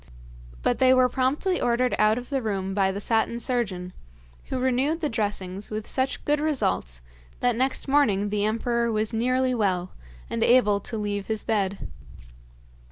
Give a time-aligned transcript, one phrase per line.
[0.63, 3.93] But they were promptly ordered out of the room by the Satin Surgeon,
[4.45, 7.03] who renewed the dressings with such good results
[7.39, 9.91] that next morning the emperor was nearly well,
[10.27, 11.91] and able to leave his bed.